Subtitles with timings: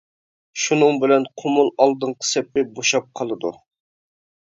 [0.63, 3.57] شۇنىڭ بىلەن قۇمۇل ئالدىنقى سېپى بوشاپ قالىدۇ.